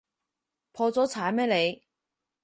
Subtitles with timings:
[0.71, 1.83] 破咗產咩你？